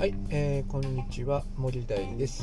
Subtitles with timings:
[0.00, 2.42] はい、えーこんにちは森大です、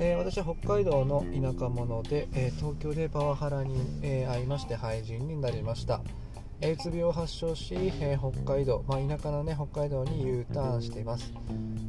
[0.00, 6.00] えー私は北海道の田舎者で、えー東京でパワハラに、えー会いまして廃人になりました、
[6.62, 11.32] うつ病を発症し、えー北海道、まあ、田舎のね北海道に U ターンしています。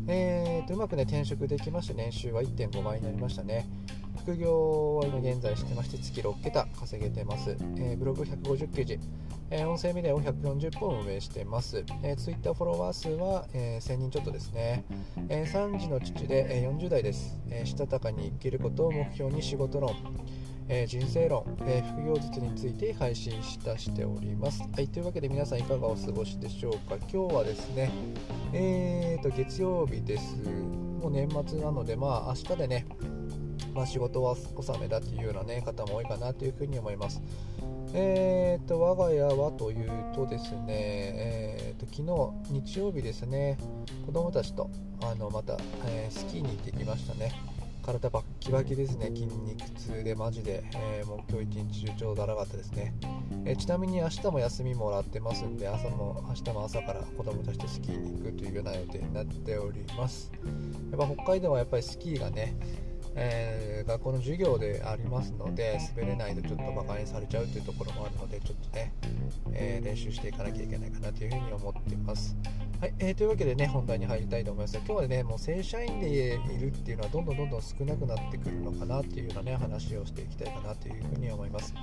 [0.08, 3.68] えーとうまくね転職できまして年収は1.5倍になりましたね。
[4.18, 9.00] 副業は今現在してまして月6桁稼げてます、えーブログ150記事、
[9.50, 14.84] えー音声メディアを140本運営してます、えー、Twitter フォロワー数は、え1000人ちょっとですね、
[15.30, 19.96] えー3児の父で、えー40代です、えしたたかに生きることを目標に仕事論。
[20.70, 24.62] えー人生論、えー副業術について配信したしております。
[24.62, 26.98] はい、というわけで皆さんいかがお過ごしでしょうか。
[27.12, 27.92] 今日はですね、
[28.54, 30.36] えーと月曜日です。
[31.02, 32.86] もう年末なので、まあ明日でね、
[33.74, 37.22] まあ、仕事は納めだっていうような、ね、方も多いかなというふに思います。
[37.94, 42.02] えーと我が家はというとですね、えーと昨
[42.52, 43.58] 日日曜日ですね、
[44.06, 44.70] 子供たちと
[45.02, 47.32] あのまた、えースキーに行ってきましたね。
[47.88, 52.94] 体バッキバキですね、筋肉痛でマジで、えーもう今日一日中超だらかったですね、
[53.46, 60.30] えーちなみに明日も休みもらってますんで、朝も明日も朝から子供たちとスキーに行くというような予定になっております。
[60.92, 62.58] やっぱ北海道はやっぱりスキーがね、
[63.18, 68.94] えー学校の授業でありますので滑れないとちょっと馬鹿にされちゃうというところもあるのでちょっとね、
[69.54, 72.36] えー練習していかなきゃいけないかなというふうに思っています。
[72.82, 81.74] はい、えーというわけでね本題に入りたいと思います今日はねもう正社員でいるっていうのはどんどんどんどん少なくなってくるのかなっていうようなね話をしていきたいかなというふうに思います。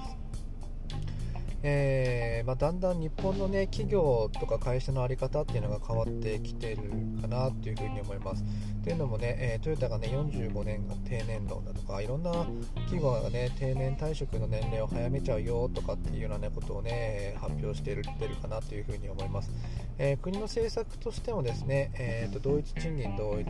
[1.62, 6.76] えーまあ、だんだん日本の、ね、企業とか会社の在り方っていうのが変わってきてる
[7.20, 8.44] かなというふうに思います。
[8.84, 12.30] というのもね、えートヨタがね45年が定年論だとかいろんな
[12.74, 19.50] 企業がね定年退職の年齢を早めちゃうよとかっていうような、ね、ことをね発表しているてるかなというふうに思います。
[19.96, 23.46] えー国の政策としてもですね、えーと同一賃金同一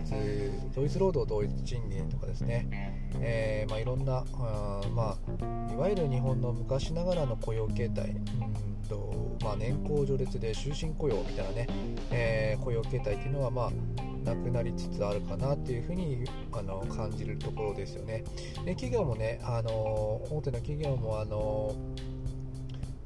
[0.74, 11.66] 同一労働同一賃金とかですね、えーまあ、いろんなあ、まあ、いわゆる日本の昔ながらの雇用形態うんと、まあ、年功序列で終身雇用みたいなね、
[12.10, 13.70] えー雇用形態っていうのは、まあ、
[14.24, 18.24] なくなりつつあるかなっていうふにあの感じるところですよね。
[18.64, 21.74] で企業もね、あの大手の企業もあの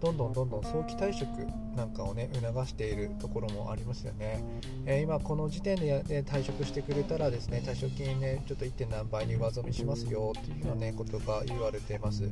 [0.00, 1.28] どんどんどんどん早期退職
[1.76, 4.44] なんかをね促しているところもありますよね、
[4.86, 8.88] えー今この時点でやで退職してくれたらですね退職金ねちょっと 1.
[8.90, 12.30] 何倍に上積みしますよっていうようなねことが言われています、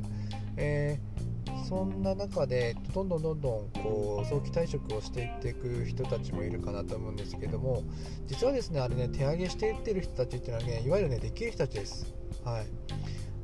[0.55, 1.26] えー
[1.67, 7.83] そんな中でどんどんどんどんこう早期退職をしていっていく人たちもいるかなと思うんですけども
[8.27, 12.13] 実はですねあれね手上げしていってる人たちっていうのはねいわゆるねできる人たちです。
[12.43, 12.65] はい。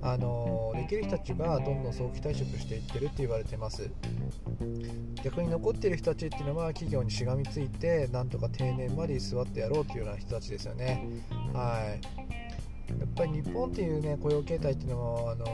[0.06, 3.90] あのできる人たちがどんどん早期退職していってるって言われてます。
[5.24, 11.08] 逆に残っている人たちっていうのは企業にしがみついてなんとか定年まで居座ってやろうっていうような人たちですよね。
[11.54, 12.24] はい。
[13.00, 15.46] やっぱり日本っていうね雇用形態っていうのも、あの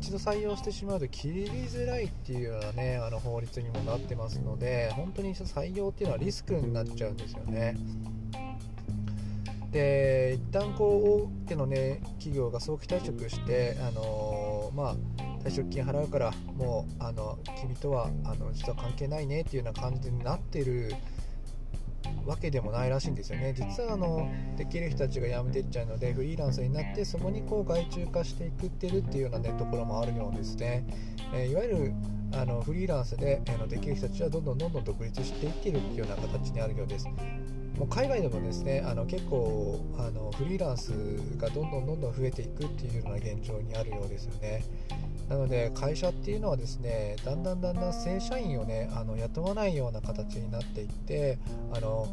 [0.00, 7.76] 一度採用してしまうと切りづらいっていうようなねあの法律にもなってますので本当に採用っていうのはリスクになっちゃうんですよね。
[9.72, 14.96] で一旦こう大手のね企業が早期退職して、あのまあ、
[15.44, 20.94] 退職金払うからもうあの君とはあの実は関係ないねっていうような感じになってる
[22.26, 23.54] わけでもないらしいんですよね。
[23.56, 30.84] 実はあのできる人たちが辞めていっちゃうのでフリーランスになってそこにこう外注化していくってるっていうような、ね、ところもあるようですね、
[31.32, 31.92] えーいわゆる
[32.32, 37.06] あのフリーランスであのできる人たちはどんどんどんどん独立していってるっていうような形にあるようです。
[37.78, 40.92] もう海外でもですねあの結構あのフリーランス
[41.36, 44.64] がどんどんどんどん増えていくっていうような現状にあるようですよね。
[45.28, 51.38] なので会社っていうのはですねだんだんだんだん正社員をねあの雇わないような形になっていって
[51.72, 52.08] あの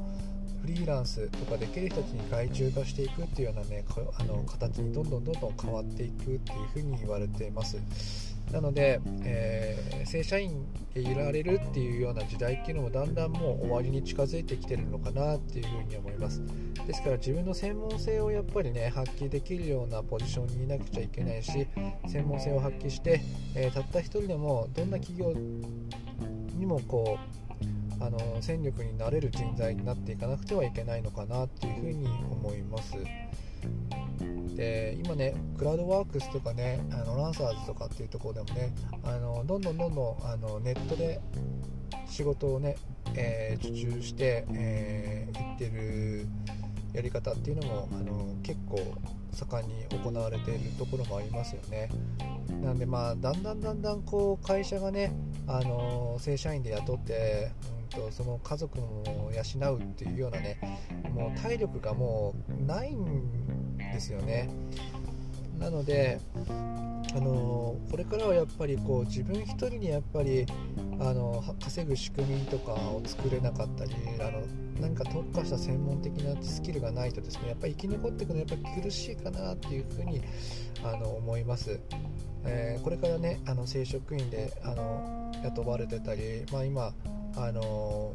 [0.61, 3.83] フリーランスとかできる人たちに外注化していくっていうようなね
[4.17, 8.32] あの形にどんどんどんどん変わっていくっていうふうに言われています。
[8.51, 16.39] なので、えー正社員でいられるっていうような時代っていうのもだんだんもう終わりに近づいてきてるのかなっていうふうに思います。
[16.85, 21.67] ですから自分の専門性をやっぱりね発揮できるようなポジションにいなくちゃいけないし
[22.07, 23.21] 専門性を発揮して、
[23.55, 25.33] えーたった一人でもどんな企業
[26.59, 27.17] にもこ
[27.99, 32.93] うあの戦力になれる人材になっていかなくてはいけないのかなっていうふうに思います。
[34.55, 38.73] で今ねクラウドワークスとかねあのランサーズとかっていうところでもね
[39.03, 41.19] あのどんどんどんどんあのネットで
[42.07, 42.75] 仕事をね、
[43.15, 46.27] えー受注して、えーいってる
[46.93, 48.79] やり方っていうのもあの結構
[49.31, 51.89] 盛んに行われているところもありますよね。
[52.61, 55.11] なんでまあだんだんだんだんこう会社がね
[55.47, 57.51] あの正社員で雇って、
[57.93, 60.59] とその家族も養うっていうようなね
[61.13, 64.49] もう体力がもうないんですよね。
[65.59, 66.19] なので
[67.15, 70.45] あのこれからはやっぱりこう自分一人にやっぱり
[70.99, 74.41] あの稼ぐ仕組みとかを作れなかったりあの
[74.81, 80.21] 何か特化した専門的なスキルがないとですねやっぱり生き残っていくのはやっぱり苦しいかなっていうふうに
[80.83, 81.79] あの思います、
[82.45, 86.93] えー、これからねあの正職員であの雇われてたり、まあ、今
[87.35, 88.13] あの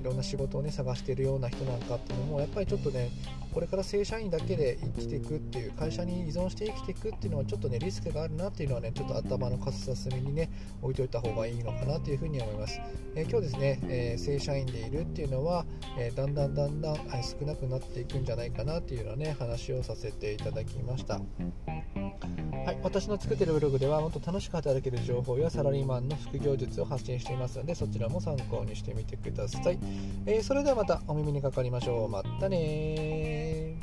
[0.00, 3.10] いろんな仕事をね探しているような人なんかっていうのもやっぱりちょっとね
[3.52, 10.50] これから正社員だけで生きていくっていう会社に依存して生きていくっていうのはちょっとねリスクがあるなっていうのはねちょっと頭の片隅にね
[10.82, 12.80] 置いといた方がいいのかなというふうに思います、
[13.14, 15.64] えー、今日ですね、えー、正社員でいるっていうのは、
[15.98, 21.20] えー、だんだんだんだん少なくなっていくんじゃないかなっていうようなね話をさせていただきました。
[22.68, 29.78] はい、私の作っているブログではもっと楽しく働ける情報やサラリーマンの副業術を発信していますのでそちらも参考にしてみてください、
[30.26, 32.08] えー、それではまたお耳にかかりましょう。
[32.10, 33.74] またね